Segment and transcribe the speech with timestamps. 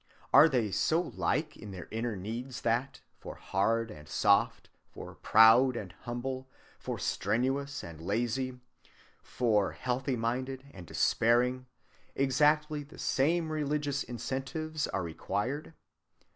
[0.33, 5.75] Are they so like in their inner needs that, for hard and soft, for proud
[5.77, 8.59] and humble, for strenuous and lazy,
[9.21, 11.67] for healthy‐minded and despairing,
[12.15, 15.75] exactly the same religious incentives are required?